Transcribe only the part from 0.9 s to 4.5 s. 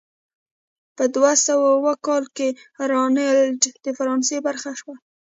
په دوه سوه اووه کال کې راینلنډ د فرانسې